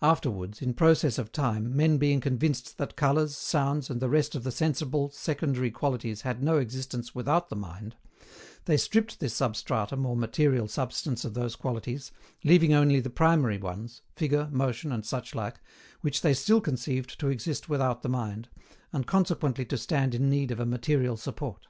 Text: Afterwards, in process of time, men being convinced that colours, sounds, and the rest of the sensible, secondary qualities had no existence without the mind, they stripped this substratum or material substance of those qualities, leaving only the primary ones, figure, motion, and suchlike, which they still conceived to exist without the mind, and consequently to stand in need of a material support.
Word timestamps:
Afterwards, 0.00 0.62
in 0.62 0.74
process 0.74 1.18
of 1.18 1.32
time, 1.32 1.74
men 1.74 1.98
being 1.98 2.20
convinced 2.20 2.78
that 2.78 2.94
colours, 2.94 3.36
sounds, 3.36 3.90
and 3.90 3.98
the 4.00 4.08
rest 4.08 4.36
of 4.36 4.44
the 4.44 4.52
sensible, 4.52 5.10
secondary 5.10 5.72
qualities 5.72 6.20
had 6.20 6.40
no 6.40 6.58
existence 6.58 7.16
without 7.16 7.48
the 7.48 7.56
mind, 7.56 7.96
they 8.66 8.76
stripped 8.76 9.18
this 9.18 9.34
substratum 9.34 10.06
or 10.06 10.14
material 10.16 10.68
substance 10.68 11.24
of 11.24 11.34
those 11.34 11.56
qualities, 11.56 12.12
leaving 12.44 12.74
only 12.74 13.00
the 13.00 13.10
primary 13.10 13.58
ones, 13.58 14.02
figure, 14.14 14.48
motion, 14.52 14.92
and 14.92 15.02
suchlike, 15.04 15.56
which 16.00 16.20
they 16.22 16.32
still 16.32 16.60
conceived 16.60 17.18
to 17.18 17.26
exist 17.28 17.68
without 17.68 18.02
the 18.02 18.08
mind, 18.08 18.48
and 18.92 19.08
consequently 19.08 19.64
to 19.64 19.76
stand 19.76 20.14
in 20.14 20.30
need 20.30 20.52
of 20.52 20.60
a 20.60 20.64
material 20.64 21.16
support. 21.16 21.66